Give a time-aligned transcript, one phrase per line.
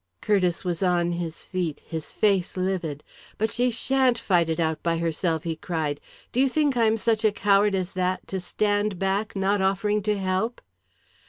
[0.19, 3.03] Curtiss was on his feet, his face livid.
[3.37, 6.01] "But she sha'n't fight it out by herself!" he cried.
[6.31, 10.17] "Do you think I'm such a coward as that to stand back, not offering to
[10.17, 10.59] help?"